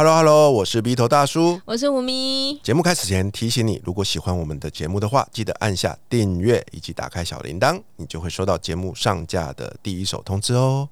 [0.00, 2.56] Hello Hello，我是鼻头大叔，我是吴咪。
[2.62, 10.88] 节目开始前提醒你，如果喜欢我们的节目的话，记得按下订阅以及打开小铃铛，你就会收到节目上架的第一手通知哦。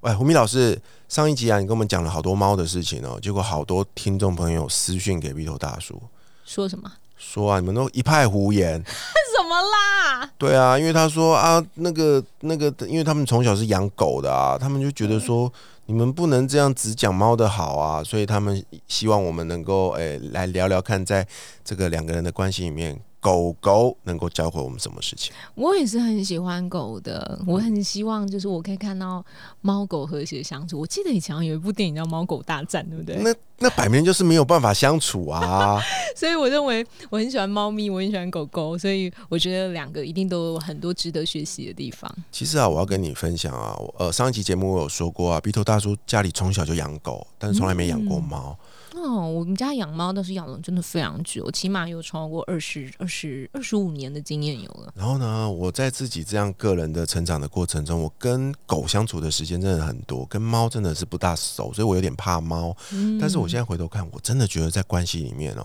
[0.00, 0.76] 喂，胡咪老师，
[1.08, 6.02] 上一集啊，你跟我们讲了好多猫的事情哦，结果好多听众朋友私讯给鼻头大叔，
[6.44, 6.90] 说什么？
[7.16, 10.28] 说啊，你们都一派胡言， 什么啦？
[10.36, 15.48] 对啊，因为他说啊，那个那个，因为他们从小是养狗的啊，他们就觉得说。
[15.86, 21.26] 你们不能这样只讲猫的好啊，所以他们希望我们能够诶来聊聊看，在
[21.64, 23.00] 这个两个人的关系里面。
[23.24, 25.32] 狗狗能够教会我们什么事情？
[25.54, 29.24] 我也是很喜欢狗的，我很希望就是我可以看到
[29.62, 30.78] 猫狗和谐相处。
[30.78, 33.16] 我记得以前有一部电影叫《猫狗大战》，对不对？
[33.22, 35.80] 那那摆明就是没有办法相处啊！
[36.16, 42.12] 所以我认为我很喜欢猫咪，我很喜欢狗狗，所以我觉得两个一定都有很多值得学习的地方。
[42.32, 48.56] 其实啊，我要跟你分享啊，呃，上一期节目我有说过啊，鼻头大叔家里从小就养狗，但是从来没养过猫。
[48.96, 54.92] 哦，我们家养猫倒是养了真的非常久，起码有超过二十二十二十五年的经验有了。
[54.94, 62.74] 然后呢，我在自己这样个人的成长的过程中，我跟狗相处的时间真的很多，跟猫真的是不大熟，所以我有点怕猫。
[62.92, 65.64] 嗯但是我现在回头看，我真的觉得在关系里面哦，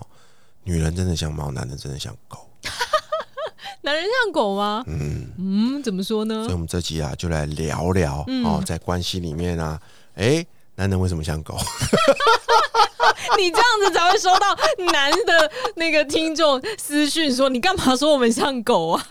[0.64, 2.48] 女人真的像猫，男人真的像狗。
[3.82, 4.84] 男人像狗吗？
[4.86, 6.42] 嗯嗯，怎么说呢？
[6.42, 9.80] 所以我们这集啊，就来聊聊哦，在关系里面啊，
[10.14, 10.46] 哎。
[10.76, 11.58] 男人为什么像狗？
[13.36, 14.56] 你这样子才会收到
[14.90, 19.06] 男的那个听众私讯说：“你干嘛说我们像狗啊？”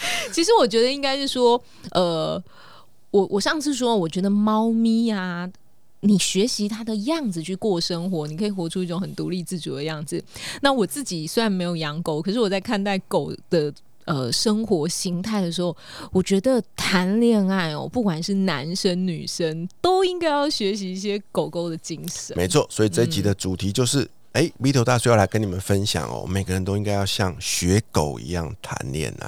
[0.32, 2.42] 其实我觉得应该是说，呃，
[3.10, 5.46] 我我上次说，我觉得猫咪啊，
[6.00, 10.22] 你学习他的样子去过生活，你可以活出一种很独立自主的样子。
[10.60, 13.72] 那我自己虽然没有养狗，可是我在看待狗的。
[14.06, 15.76] 呃，生活形态的时候，
[16.12, 22.36] 我觉得谈恋爱哦，不管是男生女生，都应该要学习一些狗狗的精神。
[22.36, 29.26] 没错，所以这集的主题就是，哎头大叔要来跟你们分享哦，每个人都应该要像学狗一样谈恋爱。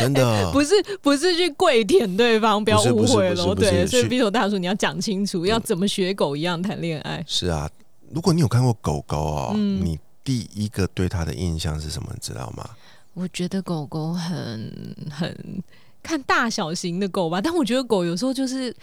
[0.00, 3.54] 真的 不是不是去跪舔对方，不要误会了。
[3.54, 7.22] 对，所以 B 头大叔你要讲清楚，要怎么学狗一样谈恋爱。
[7.28, 7.70] 是啊，
[8.12, 12.08] 如果你有看过狗狗哦，你第一个对它的印象是什么？
[12.12, 12.68] 你知道吗？
[13.14, 15.62] 我觉得狗狗很很
[16.02, 18.74] 看大小型的狗吧，但我觉得狗有时候就是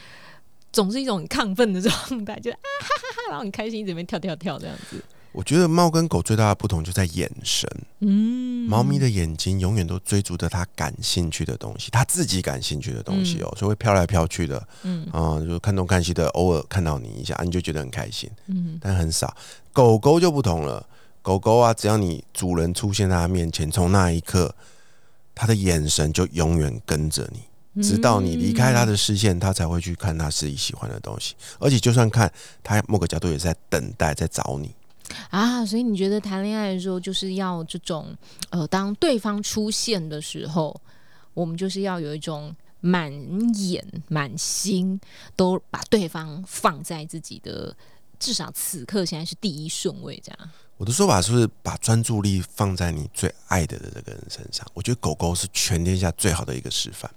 [0.72, 1.96] 总是一种亢奋的状
[2.26, 5.02] 态，就啊哈哈哈，然后很开心，一直边跳跳跳这样子。
[5.38, 15.06] 我觉得猫跟狗最大的不同就在眼神，嗯，猫咪的眼睛永远都追逐着它感兴趣的东西，它自己感兴趣的东西哦，所以会飘来飘去的，嗯。
[15.12, 19.32] 啊，就看东看西的，偶尔看到你一下，你就觉得很开心，嗯，但很少。
[19.72, 20.84] 狗狗就不同了。
[21.22, 24.56] 狗狗啊，只要你主人出现在它面前，从那一刻，
[25.36, 31.36] 它的眼神就永远跟着你，直到你离开它的视线，它才会去看它自己喜欢的东西。
[31.60, 32.32] 而且，就算看
[32.64, 34.74] 它某个角度，也在等待，在找你
[35.30, 35.66] 啊。
[35.66, 38.16] 所以，你觉得谈恋爱的时候，就是要这种
[38.50, 40.80] 呃，当对方出现的时候，
[41.34, 43.12] 我们就是要有一种满
[43.56, 45.00] 眼满心
[45.36, 47.76] 都把对方放在自己的，
[48.20, 50.50] 至少此刻现在是第一顺位，这样。
[50.78, 54.64] 我的说法是不是把专注力放在你最爱的的这个人身上？
[54.76, 57.10] 我觉得狗狗是全天下最好的一个示范。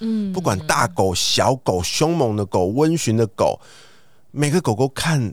[0.00, 3.60] 嗯，不管大狗、小狗、凶猛的狗、温驯的狗，
[4.32, 5.32] 每个狗狗看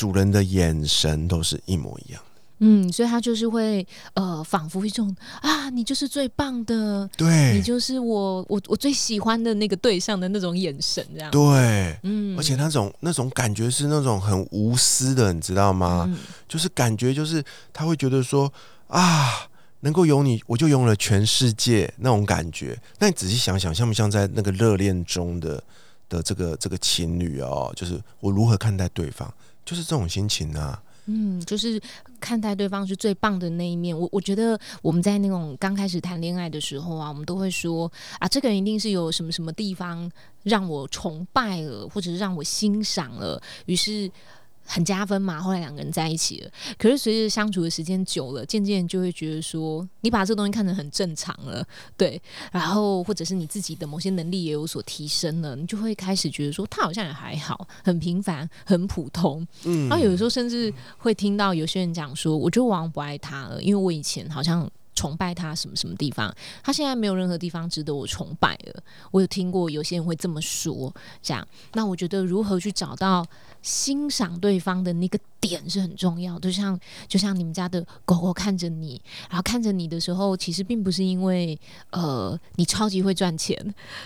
[0.00, 2.22] 主人的眼神都是一模一样。
[2.60, 16.10] 嗯，所以他就是会呃，仿佛一种啊，你就是最棒的，对你就是我我我最喜欢的那个对象的那种眼神，这样对，嗯，而且那种那种感觉是那种很无私的，你知道吗？
[16.48, 17.44] 就是感觉就是
[17.74, 18.50] 他会觉得说
[18.88, 19.46] 啊，
[19.80, 22.78] 能够有你，我就拥有了全世界那种感觉。
[23.00, 25.62] 那你仔细想想，像不像在那个热恋中的
[26.08, 27.70] 的这个这个情侣哦？
[27.76, 29.32] 就是我如何看待对方，
[29.64, 30.82] 就是这种心情啊。
[31.06, 31.80] 嗯，就是
[32.20, 33.98] 看待对方是最棒的那一面。
[33.98, 37.90] 我我觉得我们在那种刚开始谈恋爱的时候啊，我们都会说
[38.20, 40.08] 啊，这个人一定是有什么什么地方
[40.44, 43.42] 让我崇拜了，或者是让我欣赏了。
[43.66, 44.08] 于是
[44.64, 45.40] 很加分嘛。
[45.40, 51.66] 后来两个人在一起了，可是随着相处的时间久了，渐渐就会觉得说，你把这东西看得很正常了，
[51.96, 52.20] 对。
[52.52, 59.46] 然后或者是你自己的某些能力也有所提升了，你就会开始觉得说，他好像也还好，很平凡，很普通。
[59.64, 59.88] 嗯。
[59.88, 64.70] 然后有的时候甚至会听到有些人讲说，我就往往不爱他了，因为我以前好像。
[65.00, 66.34] 崇拜他什么什么地方？
[66.62, 68.82] 他现在没有任何地方值得我崇拜了。
[69.10, 71.46] 我有听过有些人会这么说，这样。
[71.72, 73.26] 那我觉得如何去找到
[73.62, 76.38] 欣赏对方的那个点是很重要。
[76.38, 79.00] 就像就像你们家的狗狗看着你，
[79.30, 81.58] 然后看着你的时候，其实并不是因为
[81.92, 83.56] 呃你超级会赚钱，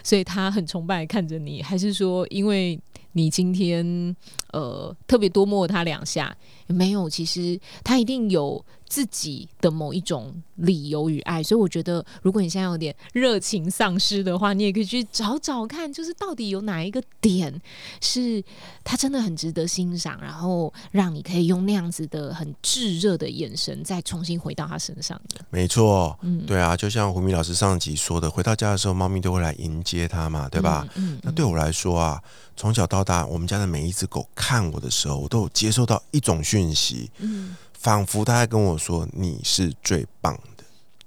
[0.04, 2.80] 所以他很崇拜看着你，还是说因为
[3.14, 4.14] 你今天
[4.52, 6.36] 呃特别多摸他两下？
[6.68, 8.64] 没有，其实他一定有。
[8.94, 17.60] 自己的某一种理由与爱，所以我觉得，如果你现在有点热情丧失的话，你也可以去找找看，就是到底有哪一个点
[18.00, 18.40] 是
[18.84, 25.44] 他真的很值得欣赏，然后让你可以用那样子的很炙热的眼神再重新回到他身上的。
[25.50, 30.86] 没错，嗯，对啊，就像胡明老师上集说的，回到家的时候，猫咪都会来迎接他嘛，对吧？
[30.94, 32.22] 嗯，那对我来说啊，
[32.56, 37.56] 从小到大，我们家的每一只狗看我的时候，我都有接受到一种讯息，嗯。
[37.84, 40.50] 仿佛他在跟我说：“你是最棒的。”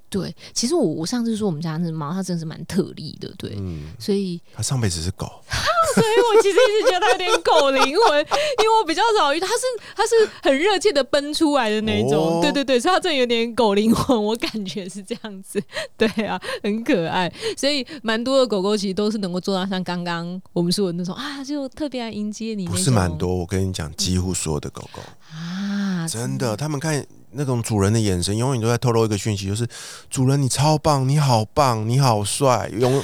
[0.10, 3.58] 对，其实我我上次说我们家那只猫，它真的是蛮特例的，对，
[4.00, 5.26] 所以它上辈子是狗，
[5.96, 9.64] 所以我其实一直觉得它有点狗灵魂，因为我比较少遇，它是
[9.96, 15.62] 它是很热切的奔出来的那种，对对对，所以它真的有点狗灵魂，我感觉是这样子，
[15.98, 25.02] 对啊，很可爱，所以蛮多的狗狗其实都是能够做到像刚刚我们说的那种啊，就特别来迎接你，不是蛮多，我跟你讲，几乎所有的狗狗
[25.32, 27.06] 啊，真的，他们看。
[27.38, 29.66] 那种主人的眼神永远都在透露一个讯息，就是
[30.10, 33.02] 主人你超棒，你好棒，你好帅，永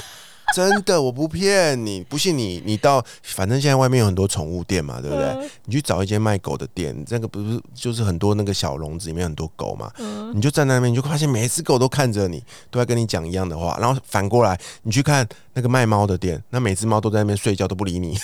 [0.54, 5.50] 真的我不骗你，不信你你到反正现在外面有很多宠物店嘛，对不对？
[5.64, 9.90] 你去找一间卖狗的店，那个不是就是很多那个小笼子里面很多狗嘛，
[10.34, 18.16] 你就站在那边，你就发现每一只狗都看着你，都在跟你讲一样的话，然后反过来你去看那个卖猫的店，那每只猫都在那边睡觉都不理你。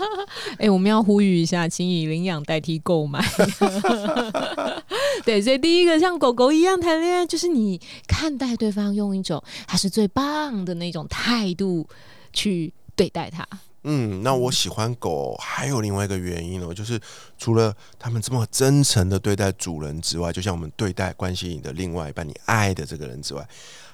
[0.58, 3.22] 哎，我们要呼吁一下，请以领养代替购买。
[5.26, 11.84] 对，所以第一个像狗狗一样谈恋爱，就是你看待对方用一种他是最棒的那种态度
[12.32, 13.44] 去对待他。
[13.82, 17.00] 嗯，那我喜欢狗还有另外一个原因哦，就是
[17.36, 23.44] 除了他们这么真诚的对待主人之外，就像我们对待关心你的另外一半、你爱的这个人之外，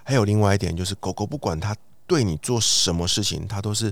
[0.04, 1.74] 还有另外一点就是，狗狗不管它
[2.06, 3.90] 对你做什么事情，它都是。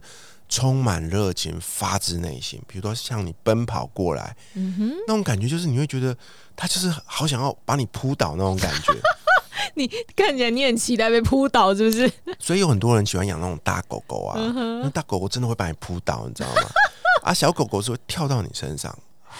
[0.50, 2.60] 充满热情，发自内心。
[2.66, 6.14] 比如说，像你奔跑过来，嗯哼，那种感觉就是你会觉得
[6.54, 8.92] 他就是好想要把你扑倒那种感觉。
[9.74, 9.86] 你
[10.16, 12.10] 看起来你很期待被扑倒，是不是？
[12.38, 14.36] 所以有很多人喜欢养那种大狗狗啊，
[14.82, 16.62] 那大狗狗真的会把你扑倒，你知道吗？
[17.22, 18.96] 啊，小狗狗是会跳到你身上。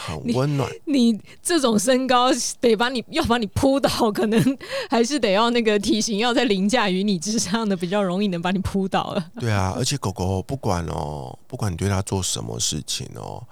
[0.07, 0.71] 很温暖。
[0.87, 2.31] 你这种身高
[2.61, 4.59] 得把你要把你扑倒，可能
[4.89, 9.31] 还是得要那个体型要在凌驾于你之上的，比较容易能把你扑倒了。
[9.39, 13.47] 对啊，而且狗狗不管哦，不管你对它做什么事情哦，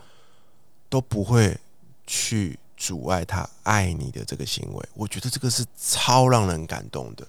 [0.89, 1.57] 都不会
[2.07, 4.89] 去阻碍它爱你的这个行为。
[4.95, 7.27] 我觉得这个是超让人感动的。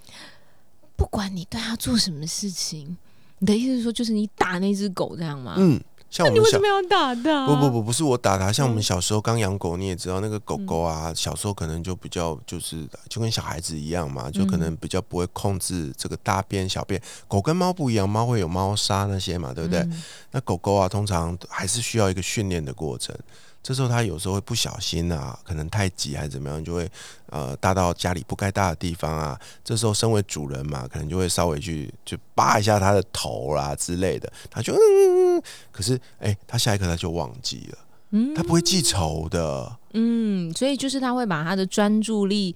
[0.95, 2.98] 不管你对它做什么事情，
[3.39, 5.56] 你的意思是说，就是你打那只狗这样吗？
[5.57, 5.80] 嗯。
[6.10, 7.46] 像我们为什么要打它？
[7.46, 8.52] 不不不，不是我打它。
[8.52, 17.02] 像我们小时候刚养狗，你也知道，那个狗狗啊，小时候可能就比较就是就跟小孩子一样嘛，就可能比较不会控制这个大便小便。
[17.28, 19.88] 狗跟猫不一样，猫会有猫砂那些嘛，对不对？
[20.32, 23.16] 那狗狗啊，通常还是需要一个训练的过程。
[23.62, 26.90] 这时候他有时候会不小心啊，可能太急还是怎么样，就会
[27.28, 29.40] 呃搭到家里不该搭的地方啊。
[29.63, 34.32] 这时候身为主人嘛，可能就会稍微去就扒一下他的头啦之类的。
[34.50, 37.78] 他就嗯，可是哎，他下一刻他就忘记了，
[38.12, 42.56] 嗯，他不会记仇的，嗯，所以就是他会把他的专注力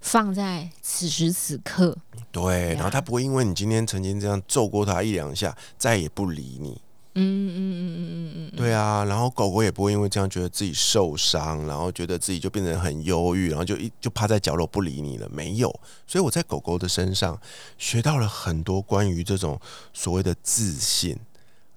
[0.00, 1.96] 放在此时此刻，
[2.32, 6.80] 对，然后他不会因为你今天曾经这样揍过他一两下，再也不理你。
[7.14, 15.28] 嗯嗯嗯嗯嗯嗯对啊，然后狗狗也不会因为这样觉得自己受伤，然后觉得自己就变得很忧郁，然后就一就趴在角落不理你了。
[15.28, 15.68] 没有，
[16.06, 17.36] 所以我在狗狗的身上
[17.78, 19.60] 学到了很多关于这种
[19.92, 21.18] 所谓的自信，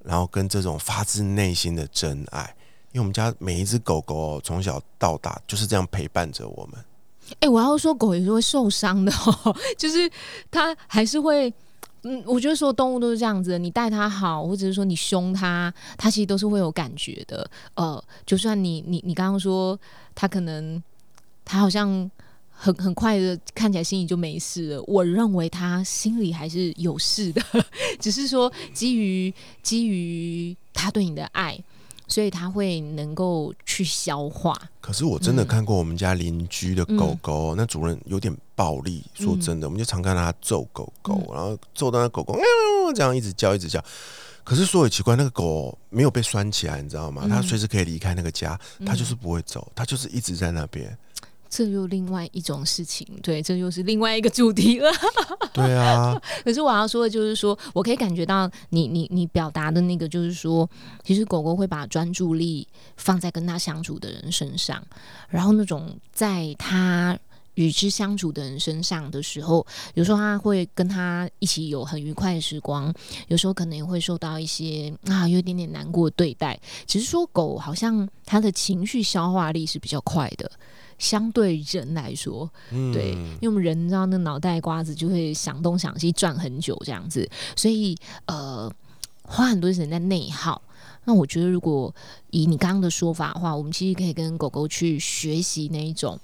[0.04, 2.56] 然后跟这种发自内心的真爱。
[2.92, 6.86] 因为我们家每一只狗狗从小到大就是这样陪伴着我们。
[7.40, 10.08] 哎，我要说狗也是会受伤的哦， 就是
[10.52, 11.52] 它还是会。
[12.04, 17.50] 嗯，我觉得所有动物都是这样子，你待它好，或者是说你凶它，它其实都是会有感觉的。
[17.76, 19.80] 呃，就算你你你刚刚说
[20.14, 20.82] 它可能
[21.46, 22.10] 它好像
[22.50, 27.42] 很很快的看起来心里就没事了，我认为它心里还是有事的，
[28.00, 31.58] 只是说基于基于它对你的爱。
[32.14, 34.56] 所以它会能够去消化。
[34.80, 39.04] 可是我真的看过我们家邻居的狗狗，那主人有点暴力。
[39.16, 42.40] 说真的，我们就常看到他揍狗狗，然后揍到那狗狗
[42.94, 43.84] 这样一直叫，一直叫。
[44.44, 47.26] 可是说也奇怪，那个狗没有被拴起来，你知道吗？
[47.28, 50.96] 它随时可以离开那个家，它就是不会走，它就是一直在那边。
[51.56, 54.90] 这又另外一种事情，对，这又是另外一个主题了。
[55.54, 56.20] 对啊。
[56.44, 60.68] 可是我要说的就是说，我可以感觉到你你你表达的那个，就是说，
[61.04, 62.68] 其实狗狗会把专注力
[62.98, 64.84] 放在跟它相处的人身上，
[65.30, 67.16] 然后那种在它
[67.54, 72.92] 与之相处的人身上的时候，有时候它会跟他一起有很愉快的时光，
[73.28, 76.60] 有时候可能也会受到一些啊有一点点难过对待。
[76.88, 80.52] 只是说狗好像它的情绪消化力是比较快的。
[81.04, 87.94] 相对人来说，对，因为我们人知道那脑袋瓜子就会想东想西转很久这样子，所以
[88.26, 88.72] 呃
[89.24, 90.62] 花很多时间在内耗。
[91.04, 91.94] 那我觉得，如果
[92.30, 96.18] 以你刚刚的说法的话，我们其实可以跟狗狗去学习那一种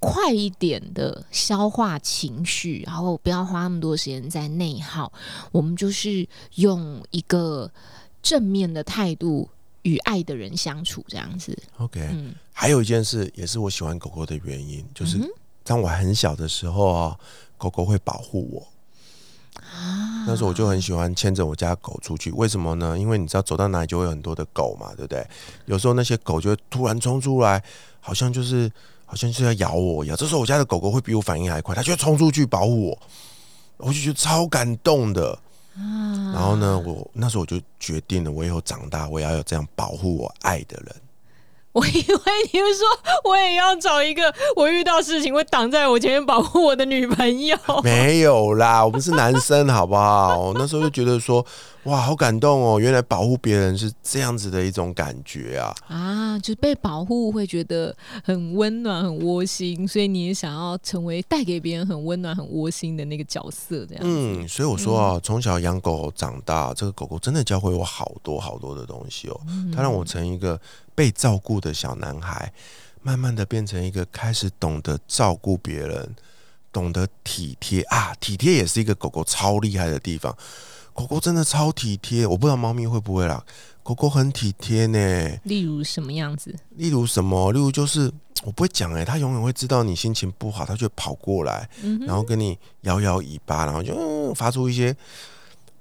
[0.00, 5.12] 快一点的消化情绪，然后不要花那么多时间在内耗。
[5.52, 7.70] 我们就是用一个
[8.20, 9.48] 正面的态度。
[9.84, 12.00] 与爱的人相处这样子，OK。
[12.10, 15.18] 嗯，还有一件事也是我喜欢狗狗的原因，就是
[15.62, 17.16] 当我很小的时候啊，
[17.56, 18.66] 狗狗会保护我。
[19.62, 22.30] 啊，那时候我就很喜欢牵着我家狗出去。
[22.32, 22.98] 为什么呢？
[22.98, 25.26] 因为你知道走到哪里就会有很多的狗嘛，对不对？
[25.66, 27.62] 有时候那些狗就会突然冲出来，
[28.00, 28.70] 好像就是
[29.06, 30.16] 好像是要咬我一样。
[30.16, 32.98] 这时候我家的狗狗会比我反应还快，它就冲出去保护我，
[33.76, 35.38] 我就觉得超感动的。
[35.76, 40.94] 然后呢，我那时候我就决定了，我以后长大我要有这样保护我爱的人。
[41.74, 42.86] 我以为你会说，
[43.24, 47.56] 我也要找一个我遇到事情会挡在我前面保护我的女朋友。
[47.82, 50.52] 没有啦，我们是男生，好不好？
[50.54, 51.44] 那时候就觉得说。
[51.84, 52.80] 哇，好感动哦！
[52.80, 55.74] 原来保护别人是这样子的一种感觉啊！
[55.86, 64.02] 啊，就是被保护会觉得很温暖、很窝心，所以你也想要成为带给别人很温暖、很窝心的那个角色，这样。
[64.02, 69.38] 嗯，所以我说啊，从小养狗长大，这个狗狗真的教会我好多好多的东西哦。
[69.76, 70.58] 它让我成一个
[70.94, 72.52] 被照顾的小男孩，
[73.02, 76.14] 慢慢的变成一个开始懂得照顾别人、
[76.72, 78.14] 懂得体贴啊！
[78.20, 80.36] 体贴也是一个狗狗超厉害的地方。
[80.92, 83.44] 狗狗真的超体贴，我不知道猫咪会不会啦。
[83.82, 85.38] 狗狗很体贴呢。
[85.42, 86.54] 例如什么样子？
[86.76, 87.52] 例如什么？
[87.52, 88.10] 例如就是
[88.44, 91.68] 我不会讲哎，它永远会知道你心情不好，它就跑过来，
[92.06, 94.96] 然后跟你摇摇尾巴，然后就发出一些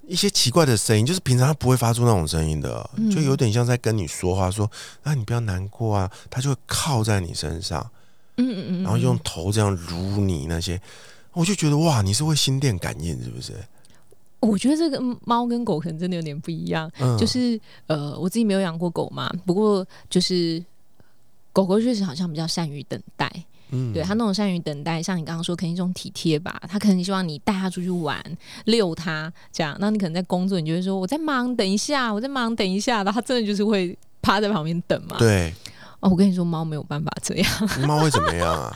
[0.07, 4.69] 一些奇怪的声音，就是平常它不会发出那种声音的，就有点像在跟你说话，说
[5.03, 7.89] 啊你不要难过啊，它就会靠在你身上，
[8.37, 10.79] 嗯嗯嗯，然后用头这样撸你那些，
[11.31, 13.53] 我就觉得哇，你是会心电感应是不是？
[14.41, 17.57] 我觉得这个猫跟狗可能真的有点不一样，就是
[17.87, 20.61] 呃，我自己没有养过狗嘛，不过就是
[21.53, 23.31] 狗狗确实好像比较善于等待，
[23.73, 28.23] 嗯，对他那种善于等待，像你刚刚说，肯定一种体贴吧，他可能希望你带他出去玩，
[28.65, 35.53] 遛他这样，那你可能在工作，你就会说我在忙，等一下，我在忙，等一下，然后他真的就是会趴在旁边等嘛，对，
[35.99, 37.47] 哦，我跟你说，猫没有办法这样，
[37.87, 38.71] 猫会怎么样啊？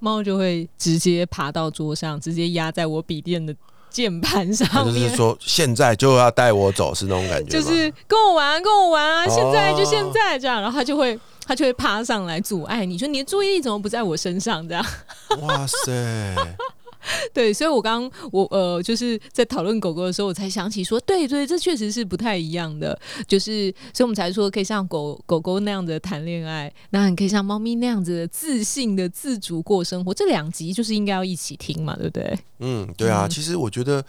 [0.00, 3.54] 猫就会直接爬到桌上，直接压在我笔电的。
[3.90, 9.26] 键盘上面，就是说现在就要带我走，是那种感觉就是跟我玩，跟我玩啊！
[9.26, 14.68] 现在就现在这样，然后他就会他就会爬上来阻碍你，说你的注意力怎么不在我身上？
[14.68, 14.84] 这样，
[15.40, 16.36] 哇塞！
[17.32, 22.98] 对，所以我刚我呃，就是在讨论狗狗的时候，我才想起说，对对，这确实是不太一样的。
[23.26, 30.12] 就是，所以我们才说可以像狗狗狗那样的谈恋爱，那你可以像猫咪那样子自信的自主过生活。
[30.12, 32.38] 这两集就是应该要一起听嘛，对不对？
[32.58, 33.26] 嗯，对啊。
[33.26, 34.04] 其实我觉得，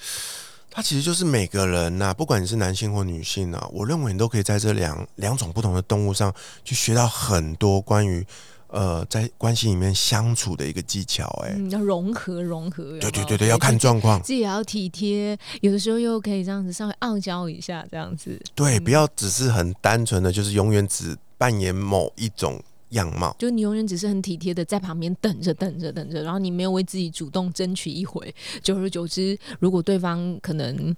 [0.69, 6.33] 它其实就是每个人呐，不管你是男性或女性啊，我认为你都可以在这两两种不同的动物上
[6.63, 8.25] 去学到很多关于。
[8.71, 30.95] 呃，在关系里面相处的一个技巧，哎，要融合融合，对对对对，要看状况，自己也要体贴，有的时候又可以这样子稍微傲娇一下，这样子，对，不要只是很单纯的就是永远只扮演某一种样貌，就你永远只是很体贴的在旁边等着等着等着，然后你没有为自己主动争取一回，久而久之，如果对方可能。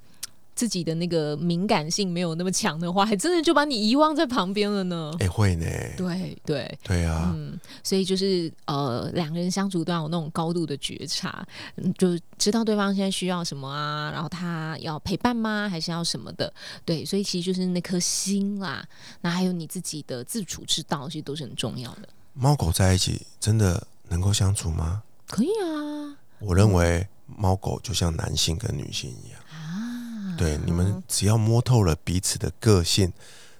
[0.61, 5.11] 自己的那个敏感性没有那么强的话，还真的就把你遗忘在旁边了呢。
[5.19, 5.65] 哎，会呢。
[5.97, 7.31] 对对对啊。
[7.35, 11.43] 嗯，所以就是呃，两个人相处都要有那种高度的觉察，
[11.97, 16.53] 就知道对方现在需要什么啊，然后他要陪伴吗，还是要什么的？
[16.85, 18.85] 对，所以其实就是那颗心啦。
[19.21, 22.07] 那还有你自己的自处之道，其实都是很重要的。
[22.33, 25.01] 猫狗在一起真的能够相处吗？
[25.25, 26.15] 可以啊。
[26.37, 29.40] 我认为猫狗就像男性跟女性一样。
[30.37, 33.11] 对，你们只要摸透了彼此的个性，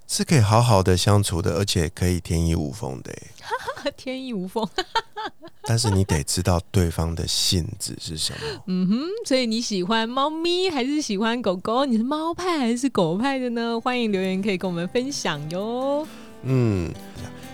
[0.08, 3.14] 是可以好好的相处的，而且可以天衣无缝的。
[3.98, 4.68] 天衣无缝，
[5.64, 8.40] 但是你得知道对方的性质是什么。
[8.68, 11.84] 嗯哼，所以你喜欢猫咪还是喜欢狗狗？
[11.86, 13.80] 你是猫派还是狗派的呢？
[13.80, 16.08] 欢迎留言可以跟我们分享哟。
[16.44, 16.94] 嗯，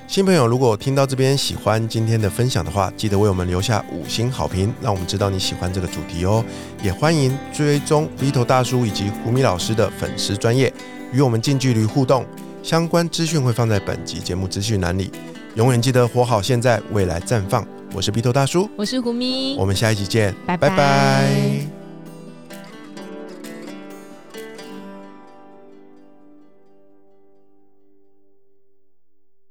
[0.08, 6.44] 新朋友如果听到这边喜欢今天的分享的话，记得为我们留下五星好评，让我们知道你喜欢这个主题哦。
[6.82, 10.72] 也欢迎追踪 Vito 大叔以及胡米老师的粉丝专业，
[11.12, 12.26] 与我们近距离互动。
[12.64, 15.12] 相关资讯会放在本集节目资讯栏里。
[15.56, 17.68] 永远记得活好现在，未来绽放。
[17.94, 21.47] 我是鼻头大叔，我是胡咪，我们下一集见，拜拜。